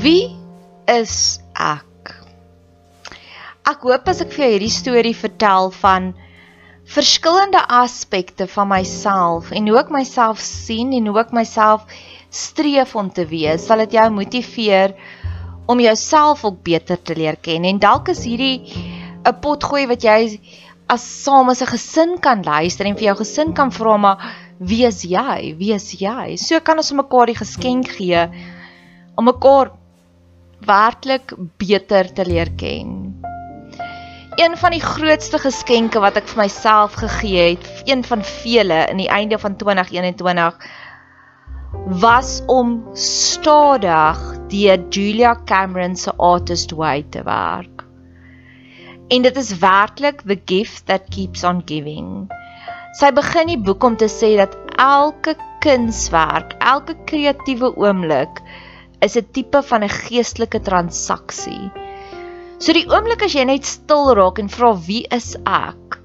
[0.00, 0.30] Wie
[0.88, 2.12] is ek?
[3.68, 6.06] Ek hoop as ek vir jou hierdie storie vertel van
[6.88, 11.84] verskillende aspekte van myself en hoe ek myself sien en hoe ek myself
[12.32, 14.94] streef om te wees, sal dit jou motiveer
[15.68, 17.68] om jouself ook beter te leer ken.
[17.68, 18.72] En dalk is hierdie
[19.20, 20.40] 'n potgooi wat jy
[20.88, 24.86] as saam as 'n gesin kan luister en vir jou gesin kan vra maar wie
[24.86, 25.52] is jy?
[25.60, 26.36] Wie is jy?
[26.36, 28.24] So kan ons mekaar die geskenk gee
[29.16, 29.76] om mekaar
[30.66, 33.20] werklik beter te leer ken.
[34.40, 39.02] Een van die grootste geskenke wat ek vir myself gegee het, een van vele in
[39.02, 40.56] die einde van 2021
[42.02, 47.84] was om stadig deur Julia Cameron se Artist Way te werk.
[49.08, 52.30] En dit is werklik the gift that keeps on giving.
[52.98, 58.40] Sy begin die boek om te sê dat elke kunswerk, elke kreatiewe oomblik
[59.00, 61.70] is 'n tipe van 'n geestelike transaksie.
[62.60, 65.96] So die oomblik as jy net stil raak en vra wie is ek,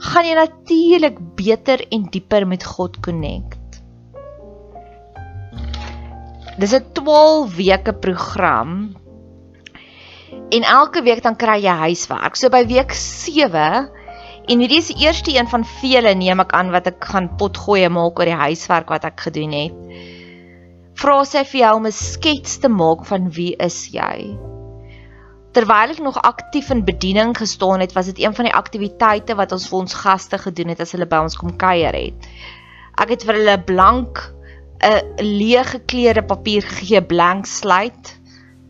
[0.00, 3.60] gaan jy natuurlik beter en dieper met God connect.
[6.58, 8.96] Dis 'n 12 weke program.
[10.50, 12.36] En elke week dan kry jy huiswerk.
[12.36, 13.90] So by week 7
[14.48, 17.88] en hierdie is die eerste een van vele neem ek aan wat ek gaan potgooi
[17.88, 19.74] maak oor die huiswerk wat ek gedoen het
[21.00, 24.36] vra sy vir jou om 'n skets te maak van wie is jy.
[25.54, 29.52] Terwyl ek nog aktief in bediening gestaan het, was dit een van die aktiwiteite wat
[29.52, 32.26] ons vir ons gaste gedoen het as hulle by ons kom kuier het.
[32.98, 34.18] Ek het vir hulle blank
[34.82, 38.18] 'n leë gekleurde papier gegee, blank slate.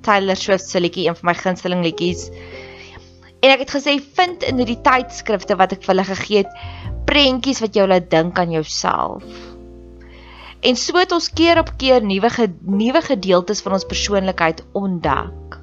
[0.02, 2.28] Taylor Swift se liedjie, een van my gunsteling liedjies.
[3.40, 6.52] En ek het gesê vind in hierdie tydskrifte wat ek vir hulle gegee het,
[7.08, 9.53] prentjies wat jou laat dink aan jouself.
[10.64, 12.30] En so het ons keer op keer nuwe
[12.64, 15.58] nuwe gedeeltes van ons persoonlikheid ontdek.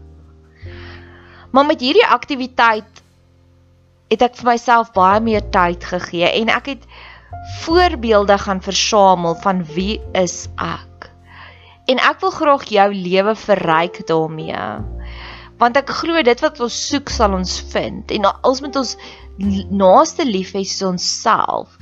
[1.52, 3.02] Maar met hierdie aktiwiteit
[4.12, 6.86] het ek vir myself baie meer tyd gegee en ek het
[7.64, 11.10] voorbeelde gaan versamel van wie is ek.
[11.90, 14.62] En ek wil graag jou lewe verryk daarmee.
[15.62, 18.96] Want ek glo dit wat ons soek sal ons vind en ons moet ons
[19.82, 21.74] naaste lief hê soos onsself.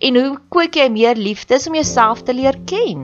[0.00, 3.02] En hoe kweek jy meer liefde om jouself te leer ken?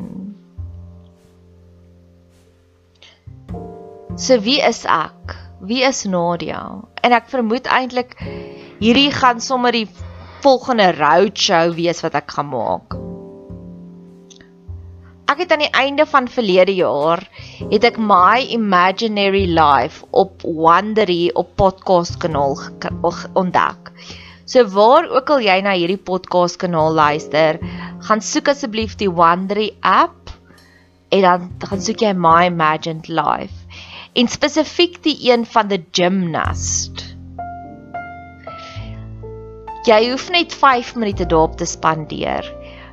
[4.16, 5.36] So wie is ek?
[5.60, 6.62] Wie is Nadia?
[7.04, 8.16] En ek vermoed eintlik
[8.80, 9.88] hierdie gaan sommer die
[10.44, 12.96] volgende roadshow wees wat ek gaan maak.
[15.28, 17.26] Ek het aan die einde van verlede jaar
[17.68, 22.56] het ek my imaginary life op Wondery op podcast kanaal
[23.36, 23.92] ontdek.
[24.46, 27.58] So waar ook al jy na hierdie podcast kanaal luister,
[28.06, 30.30] gaan soek asseblief die Wondery app
[31.10, 33.66] en dan gaan soek jy My Imagined Life
[34.14, 37.02] en spesifiek die een van the gymnast.
[39.86, 42.46] Jy hoef net 5 minute daarop te spandeer.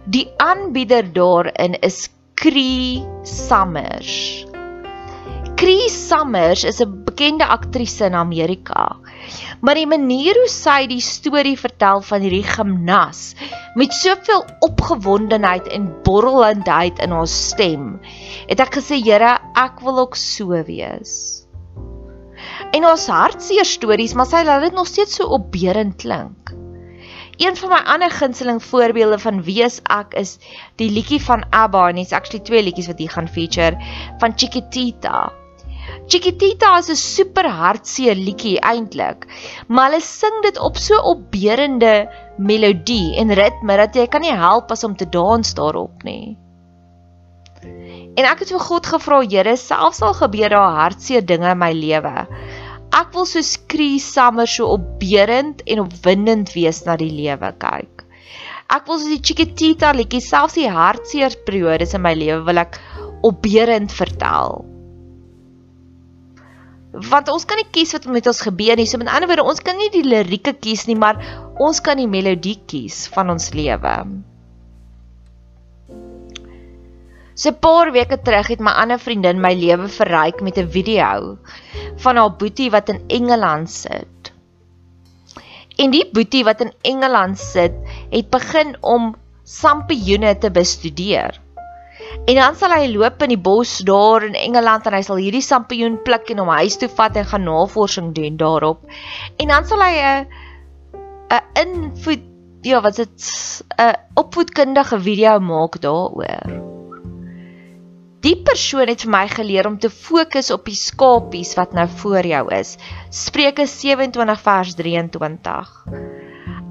[0.09, 2.09] Die aanbieder daarin is
[2.41, 4.52] Cree Summers.
[5.63, 8.99] Cree Summers is 'n bekende aktrise in Amerika.
[9.61, 13.21] Maar die manier hoe sy die storie vertel van hierdie gimnas
[13.79, 17.85] met soveel opgewondenheid en borrelendheid in haar stem,
[18.49, 21.13] het ek gesê, Here, ek wil ook so wees.
[22.75, 26.51] En ons hartseer stories, maar sy laat dit nog steeds so opbeurend klink.
[27.39, 30.35] Een van my ander gunsteling voorbeelde van wie ek is,
[30.75, 33.79] die liedjie van ABBA en dit's actually twee liedjies wat hier gaan feature
[34.19, 35.31] van Chiquitita.
[36.11, 39.23] Chiquitita is 'n super hartseer liedjie eintlik,
[39.67, 41.93] maar hulle sing dit op so opbeurende
[42.37, 46.35] melodie en ritme dat jy kan nie help as om te dans daarop nie.
[48.19, 51.71] En ek het vir God gevra, Here, selfs al gebeur daar hartseer dinge in my
[51.71, 52.27] lewe,
[52.91, 58.03] ek wil so skree sommer so opbeurend en opwindend wees na die lewe kyk.
[58.69, 62.77] Ek wil so die Chiquitita liedjie, selfs die hartseer periodes in my lewe wil ek
[63.23, 64.72] opbeurend vertel
[66.93, 68.85] want ons kan nie kies wat met ons gebeur nie.
[68.85, 71.17] So met ander woorde, ons kan nie die lirieke kies nie, maar
[71.61, 73.95] ons kan die melodie kies van ons lewe.
[77.33, 81.37] So 'n paar weke terug het my ander vriendin my lewe verryk met 'n video
[81.97, 84.31] van haar boetie wat in Engeland sit.
[85.77, 87.73] En die boetie wat in Engeland sit,
[88.11, 91.42] het begin om sampioene te bestudeer.
[92.25, 95.43] En dan sal hy loop in die bos daar in Engeland en hy sal hierdie
[95.43, 98.85] sampioen pluk en hom huis toe vat en gaan navorsing doen daarop.
[99.37, 100.27] En dan sal hy 'n
[101.33, 102.29] 'n invoet
[102.63, 103.19] ja, wat dit
[103.77, 106.71] 'n opvoedkundige video maak daaroor.
[108.23, 112.25] Die persoon het vir my geleer om te fokus op die skapies wat nou voor
[112.25, 112.77] jou is.
[113.09, 115.73] Spreuke 27 vers 23.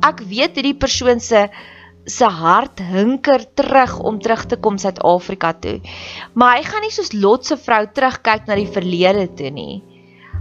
[0.00, 1.48] Ek weet hierdie persoon se
[2.06, 5.78] se hart hinker terug om terug te kom Suid-Afrika toe.
[6.34, 9.82] Maar hy gaan nie soos Lot se vrou terugkyk na die verlede toe nie.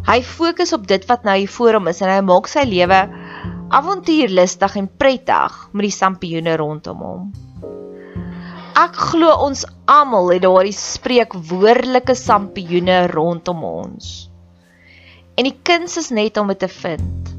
[0.07, 3.03] Hy fokus op dit wat nou hier voor hom is en hy maak sy lewe
[3.71, 7.29] avontuurlustig en prettig met die sampioene rondom hom.
[8.81, 14.11] Ek glo ons almal het daardie spreekwoordelike sampioene rondom ons.
[15.37, 17.30] En die kuns is net om dit te vind.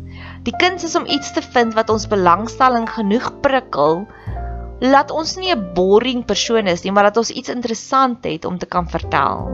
[0.42, 4.06] Die kuns is om iets te vind wat ons belangstelling genoeg prikkel
[4.82, 8.58] laat ons nie 'n boring persoon is nie, maar dat ons iets interessant het om
[8.58, 9.46] te kan vertel.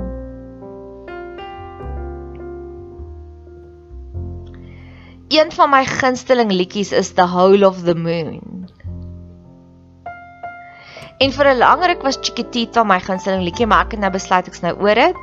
[5.29, 8.41] Een van my gunsteling liedjies is The Hole of the Moon.
[11.19, 14.47] En vir 'n lang ruk was Chiquitita my gunsteling liedjie, maar ek het nou besluit
[14.47, 15.17] ek's nou oor dit.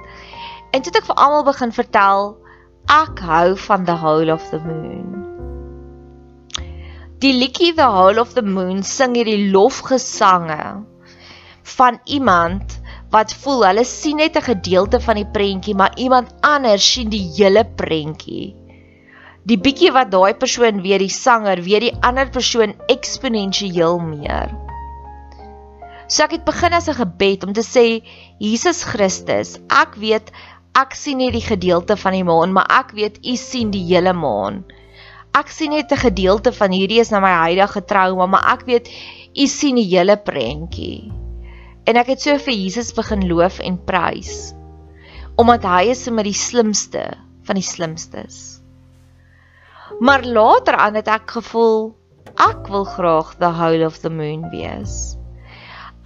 [0.71, 2.37] En toe het ek vir almal begin vertel
[2.85, 5.34] ek hou van The Hole of the Moon.
[7.25, 10.57] Die liedjie The Hall of the Moon sing hierdie lofgesange
[11.71, 12.75] van iemand
[13.15, 17.23] wat voel hulle sien net 'n gedeelte van die prentjie, maar iemand anders sien die
[17.37, 18.53] hele prentjie.
[19.49, 24.53] Die bietjie wat daai persoon weet, die sanger, weet die ander persoon eksponensieel meer.
[26.05, 27.87] So ek het begin as 'n gebed om te sê
[28.37, 30.29] Jesus Christus, ek weet
[30.77, 34.13] ek sien nie die gedeelte van die maan, maar ek weet U sien die hele
[34.13, 34.65] maan
[35.35, 38.89] ek sien net 'n gedeelte van hierdie is na my huidige trauma, maar ek weet
[39.35, 41.11] u sien die hele prentjie.
[41.85, 44.53] En ek het so vir Jesus begin loof en prys
[45.35, 47.01] omdat hy is sommer die slimste
[47.43, 48.61] van die slimstes.
[49.99, 51.91] Maar later aan het ek gevoel
[52.39, 55.17] ek wil graag the whole of the moon wees.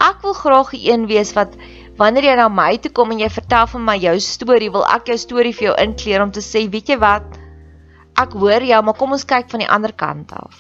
[0.02, 1.54] Ek wil graag die een wees wat
[1.98, 5.10] wanneer jy na my toe kom en jy vertel van my jou storie, wil ek
[5.12, 7.40] jou storie vir jou inkleer om te sê, weet jy wat?
[8.20, 10.58] Ek hoor jou, maar kom ons kyk van die ander kant af.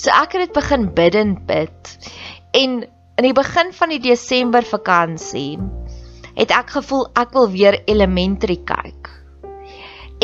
[0.00, 1.92] So ek het dit begin bid en bid.
[2.56, 5.58] En in die begin van die Desember vakansie
[6.34, 9.12] het ek gevoel ek wil weer elementary kyk.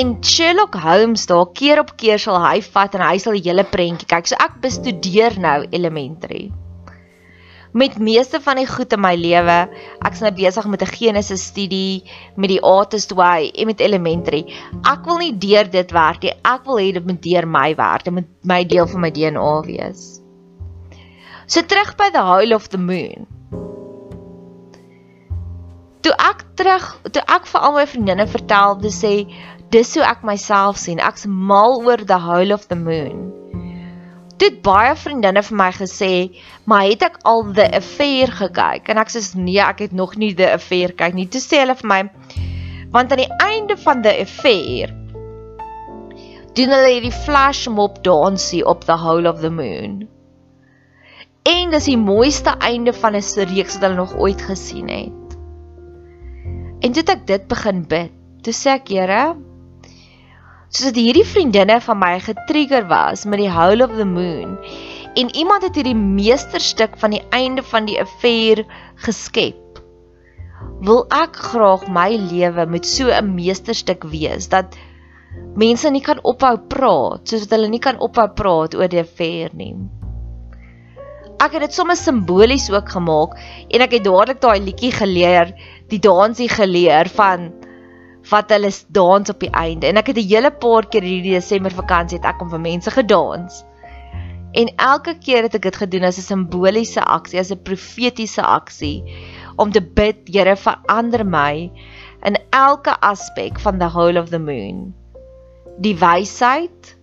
[0.01, 3.67] En Sherlock Holmes daar keer op keer sal hy vat en hy sal die hele
[3.69, 4.33] prentjie kyk.
[4.33, 6.49] So ek bestudeer nou elementary
[7.73, 9.59] met meeste van die goed in my lewe.
[10.07, 12.03] Ek's nou besig met 'n Genesis studie
[12.37, 14.45] met die Artist Way en met Elementary.
[14.83, 16.35] Ek wil nie deur dit werk nie.
[16.45, 18.05] Ek wil hê dit moet deur my werk.
[18.05, 20.21] Dit moet my deel van my DNA wees.
[21.47, 23.27] So terug by the Hole of the Moon.
[26.01, 29.27] Toe ek terug, toe ek vir al my vriendinne vertel, dis sê
[29.71, 30.99] dis hoe ek myself sien.
[30.99, 33.40] Ek's mal oor the Hole of the Moon
[34.41, 36.13] toe het baie vriendinne vir my gesê,
[36.65, 40.35] "Maar het ek al The Affair gekyk?" En ek sê, "Nee, ek het nog nie
[40.35, 42.11] The Affair kyk nie." Toe sê hulle vir my,
[42.91, 44.97] "Want aan die einde van The Affair
[46.55, 50.09] doen hulle hierdie flash mob dansie op the whole of the moon."
[51.45, 55.37] En dis die mooiste einde van 'n reeks wat hulle nog ooit gesien het.
[56.81, 58.11] En toe het ek dit begin bid.
[58.43, 59.37] Toe sê ek, "Here,
[60.71, 64.55] soos dit hierdie vriendinne van my getrigger was met die Hole of the Moon
[65.19, 68.63] en iemand het hierdie meesterstuk van die einde van die affair
[69.03, 69.81] geskep
[70.87, 74.79] wil ek graag my lewe met so 'n meesterstuk wees dat
[75.57, 79.51] mense nie kan ophou praat soos wat hulle nie kan ophou praat oor die affair
[79.55, 79.75] nie.
[81.41, 83.37] Ek het dit sommer simbolies ook gemaak
[83.69, 85.55] en ek het dadelik daai liedjie geleer
[85.89, 87.51] die dansie geleer van
[88.31, 89.87] wat hulle dans op die einde.
[89.87, 92.91] En ek het 'n hele paar keer hierdie Desember vakansie het ek om vir mense
[92.91, 93.65] gedans.
[94.53, 99.05] En elke keer het ek dit gedoen as 'n simboliese aksie, as 'n profetiese aksie
[99.57, 101.71] om te bid, Here, verander my
[102.25, 104.95] in elke aspek van the whole of the moon.
[105.79, 106.97] Die wysheid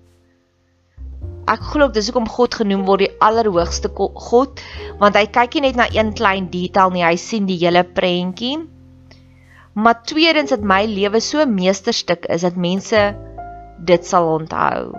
[1.47, 4.59] Ek glo dis hoekom God genoem word die allerhoogste God,
[4.99, 8.57] want hy kyk nie net na een klein detail nie, hy sien die hele prentjie.
[9.77, 13.15] Maar tweedens dat my lewe so 'n meesterstuk is dat mense
[13.77, 14.97] dit sal onthou.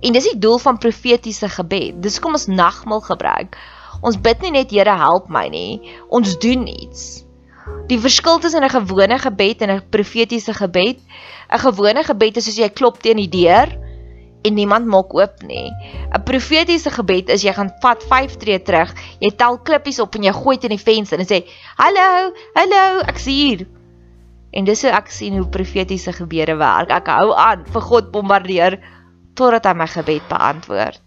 [0.00, 2.02] En dis die doel van profetiese gebed.
[2.02, 3.56] Dis kom ons nagmaal gebruik.
[4.00, 7.24] Ons bid nie net Here help my nie, ons doen iets.
[7.88, 10.98] Die verskil tussen 'n gewone gebed en 'n profetiese gebed,
[11.50, 13.68] 'n gewone gebed is soos jy klop teen die deur
[14.42, 15.72] en niemand maak oop nie.
[16.12, 20.22] 'n Profetiese gebed is jy gaan vat 5 tree terug, jy tel klippies op en
[20.22, 21.44] jy gooi dit in die venster en sê:
[21.76, 23.77] "Hallo, hallo, ek's hier."
[24.50, 26.94] En dis hoe ek sien hoe profetiese gebeure werk.
[26.94, 28.80] Ek hou aan vir God bombardeer
[29.34, 31.02] totdat hy my gebed beantwoord.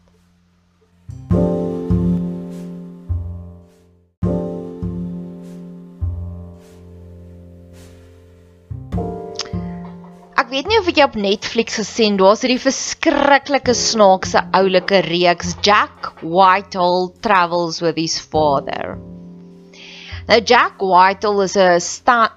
[10.51, 16.11] weet nie of ek jou op Netflix gesien, daar's hierdie verskriklike snaakse oulike reeks Jack
[16.19, 18.97] Whitehall Travels with His Father.
[20.29, 21.79] Nou Jack Whitehall is 'n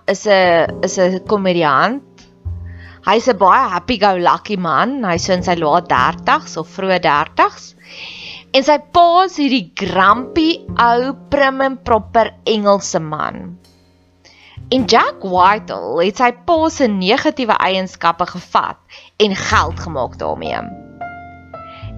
[0.07, 2.03] is 'n is 'n komediant.
[3.05, 5.05] Hy's 'n baie happy go lucky man.
[5.05, 7.75] Hy's in sy laat 30s of vroeë 30s.
[8.55, 13.59] En sy pa is hierdie grumpy ou prim en proper Engelse man.
[14.71, 18.79] En Jack Whitehall het sy pa se negatiewe eienskappe gevat
[19.21, 20.63] en geld gemaak daarmee.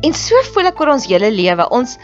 [0.02, 1.68] En so voel ek oor ons hele lewe.
[1.70, 1.94] Ons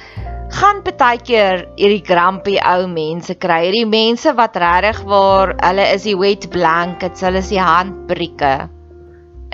[0.52, 3.64] gaan baie keer hierdie grumpy ou mense kry.
[3.66, 8.68] Hierdie mense wat regtig waar hulle is die wet blankets, hulle is die handbrieke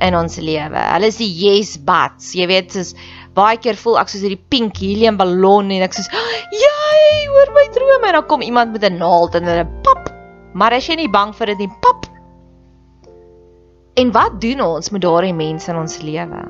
[0.03, 0.83] in ons lewe.
[0.93, 2.35] Hulle is die yes buts.
[2.35, 2.95] Jy weet soos
[3.39, 6.07] baie keer voel ek soos hierdie pink helium ballon en ek sê,
[6.53, 10.09] "Jy, hoor my drome." En dan kom iemand met 'n naald en hulle pap
[10.59, 12.07] Maar as jy nie bang vir dit nie, pap.
[14.01, 16.43] En wat doen ons met daardie mense in ons lewe?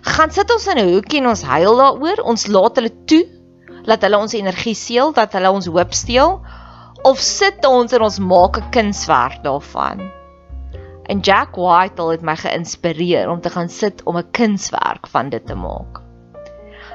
[0.00, 3.24] Gaan sit ons in 'n hoekie en ons huil daaroor, ons laat hulle toe,
[3.84, 6.40] laat hulle ons energie steel, dat hulle ons hoop steel,
[7.04, 10.00] of sit ons en ons maak 'n kunswerk daarvan?
[11.10, 15.46] En Jack Whitehall het my geïnspireer om te gaan sit om 'n kunswerk van dit
[15.46, 16.00] te maak.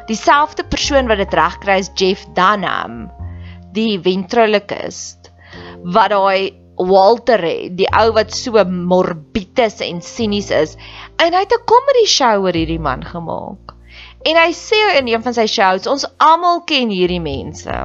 [0.07, 3.11] Dieselfde persoon wat dit regkry is Jeff Dunham,
[3.73, 5.31] die ventriloquist
[5.83, 10.75] wat daai Walter het, die ou wat so morbides en sinies is.
[11.21, 13.75] En hy het 'n comedy show oor hierdie man gemaak.
[14.25, 17.75] En hy sê in een van sy shows, ons almal ken hierdie mense.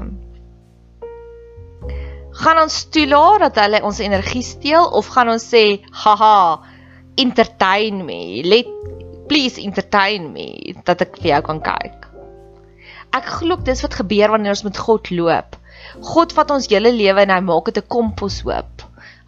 [2.40, 6.61] Gaan ons toelaat dat hulle ons energie steel of gaan ons sê, "Haha,
[7.14, 8.42] entertain me.
[8.44, 8.66] Let
[9.28, 12.06] please entertain me dat ek vir jou kan kyk."
[13.12, 15.56] Ek glo dis wat gebeur wanneer ons met God loop.
[16.00, 18.80] God vat ons hele lewe en hy maak dit 'n komposhoop.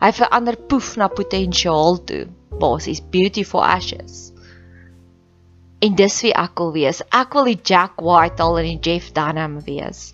[0.03, 2.25] Hy verander poef na potensiaal toe.
[2.59, 4.33] Basies beautiful ashes.
[5.83, 7.03] En dis wie ek wil wees.
[7.15, 10.13] Ek wil die Jack Whitehall en die Jeff Dunham wees.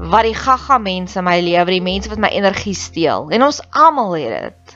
[0.00, 3.28] Wat die gaga mense in my lewe, die mense wat my energie steel.
[3.32, 4.74] En ons almal het dit.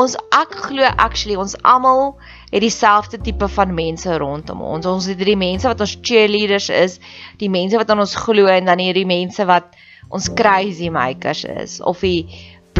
[0.00, 2.16] Ons ek glo actually ons almal
[2.50, 4.88] het dieselfde tipe van mense rondom ons.
[4.90, 6.98] Ons het hierdie mense wat ons cheerleaders is,
[7.38, 9.76] die mense wat aan ons glo en dan hierdie mense wat
[10.12, 12.26] ons crazy makers is of die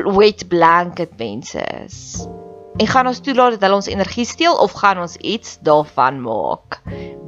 [0.02, 2.26] wet blanket mense is.
[2.76, 6.80] En gaan ons toelaat dat hulle ons energie steel of gaan ons iets daarvan maak?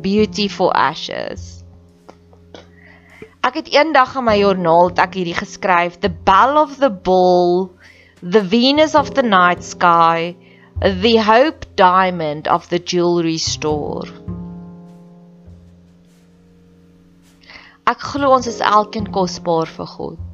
[0.02, 1.62] Beautiful ashes.
[3.46, 7.70] Ek het eendag in my joernaal ek hierdie geskryf, the bell of the bull,
[8.18, 10.34] the venus of the night sky,
[10.82, 14.10] the hope diamond of the jewelry store.
[17.86, 20.25] Ek glo ons is elkeen kosbaar vir God.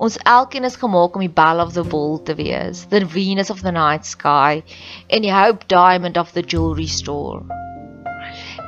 [0.00, 3.60] Ons elkeen is gemaak om die bell of the bull te wees, the Venus of
[3.60, 4.62] the night sky
[5.10, 7.42] and the hope diamond of the jewelry store.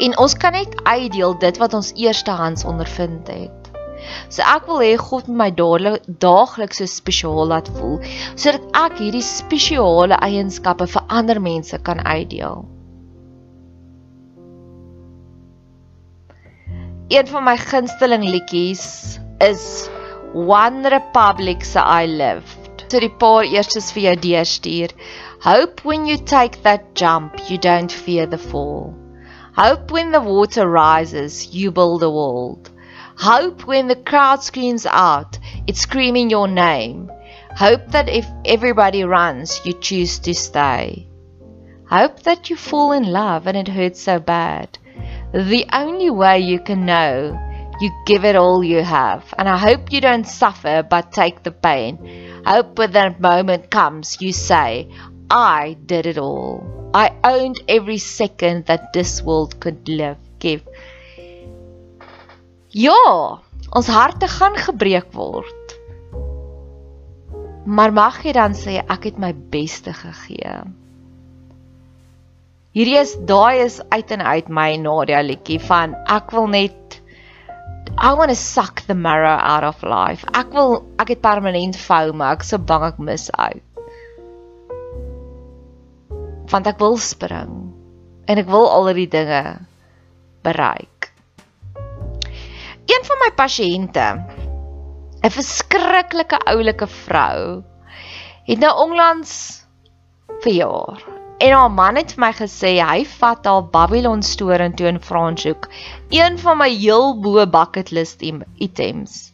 [0.05, 3.71] En ons kan net uitdeel dit wat ons eerstehands ondervind het.
[4.29, 7.97] So ek wil hê God moet my dadelik daagliks so spesiaal laat voel
[8.35, 12.67] sodat ek hierdie spesiale eienskappe vir ander mense kan uitdeel.
[17.09, 18.87] Een van my gunsteling liedjies
[19.41, 19.89] is
[20.35, 22.85] One Republic se I Lived.
[22.89, 24.93] So die paar eerstes vir jou deurstuur.
[25.45, 28.95] Hope when you take that jump, you don't fear the fall.
[29.57, 32.71] Hope when the water rises, you build a world.
[33.17, 37.11] Hope when the crowd screams out, it's screaming your name.
[37.55, 41.07] Hope that if everybody runs, you choose to stay.
[41.91, 44.79] Hope that you fall in love and it hurts so bad.
[45.35, 47.39] The only way you can know,
[47.83, 49.35] you give it all you have.
[49.37, 51.99] And I hope you don't suffer but take the pain.
[52.47, 54.89] Hope when that moment comes, you say,
[55.29, 56.91] I did it all.
[56.95, 60.63] I owned every second that this world could live, give.
[62.71, 63.41] Ja,
[63.73, 65.75] ons harte gaan gebreek word.
[67.65, 70.55] Maar mag jy dan sê ek het my beste gegee.
[72.73, 76.82] Hierdie is daai is uit en uit my Nadia liedjie van ek wil net
[78.03, 80.25] I want to suck the marrow out of life.
[80.35, 81.79] Ek wil ek het permanent
[82.19, 83.63] maar ek so bang ek mis uit.
[86.51, 87.71] Want ek wil spring
[88.27, 89.63] en ek wil al die dinge
[90.43, 90.93] bereik
[92.93, 94.07] een van my pasiënte,
[95.23, 97.63] 'n verskriklike oulike vrou,
[98.49, 99.33] het nou onlangs
[100.43, 101.22] verjaar.
[101.43, 105.01] En haar man het vir my gesê hy vat haar Babylon stoor in toe in
[105.03, 105.67] Franshoek,
[106.15, 109.33] een van my heel bo bucket list items.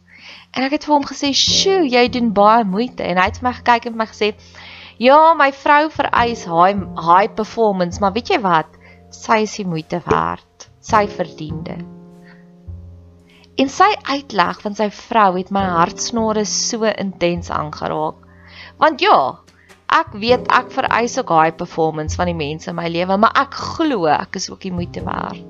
[0.57, 3.49] En ek het vir hom gesê, "Sjoe, jy doen baie moeite." En hy het vir
[3.49, 4.35] my gekyk en vir my gesê,
[4.99, 8.67] Ja, my vrou vereis high high performance, maar weet jy wat?
[9.15, 10.67] Sy is die moeite werd.
[10.83, 11.85] Sy verdien dit.
[13.63, 18.19] En sy uitleg van sy vrou het my hartsnare so intens aangeraak.
[18.83, 19.39] Want ja,
[19.89, 23.55] ek weet ek vereis ook high performance van die mense in my lewe, maar ek
[23.55, 25.41] glo ek is ook die moeite werd.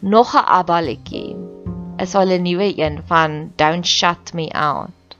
[0.00, 1.36] Nog 'n abbaletjie
[1.96, 5.16] is al 'n nuwe een van Don't Shut Me Out.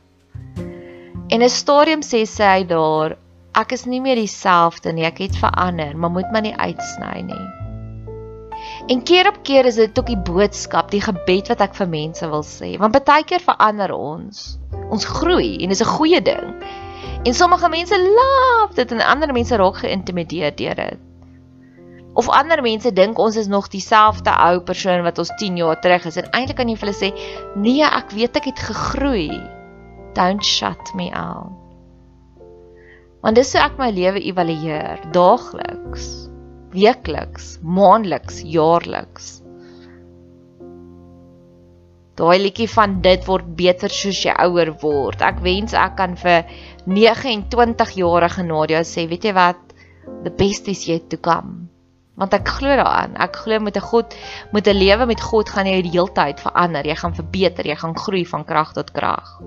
[1.28, 3.16] En 'n stadium sê sy daar,
[3.54, 7.63] ek is nie meer dieselfde nie, ek het verander, maar moet my nie uitsny nie.
[8.87, 12.26] En keer op keer is dit ook die boodskap, die gebed wat ek vir mense
[12.29, 14.59] wil sê, want baie keer verander ons.
[14.93, 16.53] Ons groei en dis 'n goeie ding.
[17.25, 21.00] En sommige mense love dit en ander mense raak geïntimideer deur dit.
[22.14, 26.05] Of ander mense dink ons is nog dieselfde ou persoon wat ons 10 jaar terug
[26.05, 27.11] is en eintlik kan jy vir hulle sê,
[27.57, 29.41] "Nee, ek weet ek het gegroei.
[30.12, 31.57] Don't shut me out."
[33.23, 36.34] Want dis hoe ek my lewe evalueer, daagliks
[36.75, 39.31] weekliks, maandeliks, jaarliks.
[42.14, 45.23] Daai liedjie van dit word beter soos jy ouer word.
[45.26, 46.47] Ek wens ek kan vir
[46.87, 49.62] 29 jarige Nadia sê, weet jy wat?
[50.23, 51.64] The best is yet to come.
[52.14, 53.16] Want ek glo daaraan.
[53.19, 54.14] Ek glo met 'n God,
[54.52, 56.87] met 'n lewe met God gaan jy die hele tyd verander.
[56.87, 59.40] Jy gaan verbeter, jy gaan groei van krag tot krag.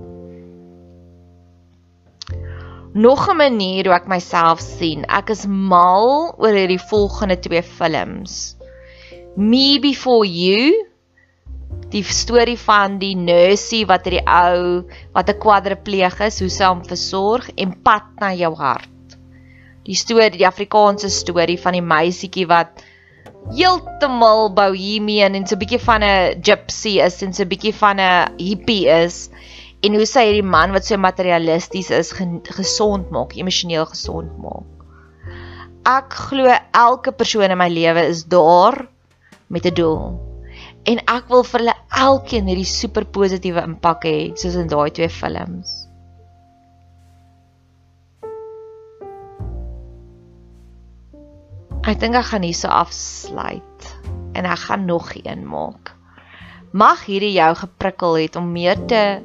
[2.94, 5.03] Nog 'n manier hoe ek myself sien.
[5.06, 8.56] Ek is mal oor hierdie volgende twee films.
[9.36, 10.86] Me Before You,
[11.91, 16.84] die storie van die nursie wat hierdie ou wat 'n kwadripleeg is, hoe sy hom
[16.84, 19.17] versorg en pad na jou hart.
[19.84, 22.84] Die storie, die Afrikaanse storie van die meisietjie wat
[23.51, 28.00] heeltemal bohemian en so 'n bietjie van 'n gypsy is en so 'n bietjie van
[28.00, 29.30] 'n hippie is
[29.85, 32.13] en hoe sy hierdie man wat so materialisties is
[32.57, 34.65] gesond maak, emosioneel gesond maak.
[35.87, 38.87] Ek glo elke persoon in my lewe is daar
[39.47, 40.17] met 'n doel.
[40.87, 45.09] En ek wil vir hulle elkeen hierdie super positiewe impak hê soos in daai twee
[45.09, 45.87] films.
[51.87, 53.95] Ek dink ek gaan hierso afsluit
[54.33, 55.95] en ek gaan nog een maak.
[56.71, 59.21] Mag hierdie jou geprikkel het om meer te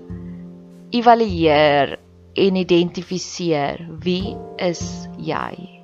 [0.92, 1.98] evalueer
[2.34, 5.81] en identifiseer wie is jy?